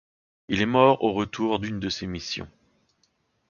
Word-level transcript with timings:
Il 0.47 0.63
est 0.63 0.65
mort 0.65 1.03
au 1.03 1.13
retour 1.13 1.59
d'une 1.59 1.79
de 1.79 1.87
ces 1.89 2.07
missions. 2.07 2.47